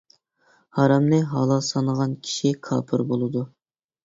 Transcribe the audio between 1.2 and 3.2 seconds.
ھالال سانىغان كىشى كاپىر